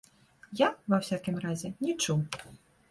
Я, 0.61 0.69
ва 0.93 1.01
ўсякім 1.03 1.39
разе, 1.45 1.73
не 1.87 1.93
чуў. 2.03 2.19